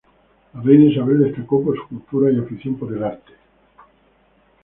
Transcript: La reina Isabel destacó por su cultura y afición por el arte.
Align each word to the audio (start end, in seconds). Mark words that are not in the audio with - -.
La 0.55 0.61
reina 0.63 0.89
Isabel 0.91 1.19
destacó 1.19 1.63
por 1.63 1.77
su 1.77 1.87
cultura 1.87 2.31
y 2.31 2.39
afición 2.39 2.73
por 2.75 2.91
el 2.91 3.03
arte. 3.03 3.33